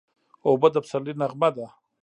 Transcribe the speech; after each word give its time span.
اوبه 0.47 0.67
د 0.71 0.75
پسرلي 0.83 1.13
نغمه 1.21 1.49
ده. 1.55 1.65